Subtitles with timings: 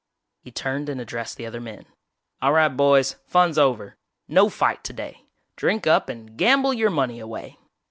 [0.39, 1.85] He turned and addressed the other men.
[2.41, 3.97] "All right, boys, fun's over!
[4.27, 5.25] No fight today!
[5.55, 7.59] Drink up and gamble your money away.